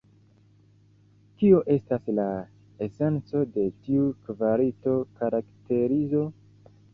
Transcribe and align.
Kio 1.41 1.59
estas 1.73 2.09
la 2.19 2.25
esenco 2.87 3.43
de 3.59 3.67
tiu 3.89 4.07
kvalito-karakterizo? 4.31 6.25